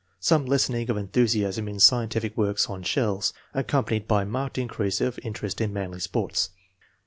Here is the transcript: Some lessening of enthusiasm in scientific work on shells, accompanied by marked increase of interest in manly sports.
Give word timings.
Some 0.19 0.47
lessening 0.47 0.89
of 0.89 0.97
enthusiasm 0.97 1.67
in 1.67 1.79
scientific 1.79 2.35
work 2.35 2.57
on 2.67 2.81
shells, 2.81 3.33
accompanied 3.53 4.07
by 4.07 4.23
marked 4.25 4.57
increase 4.57 4.99
of 4.99 5.19
interest 5.21 5.61
in 5.61 5.71
manly 5.73 5.99
sports. 5.99 6.49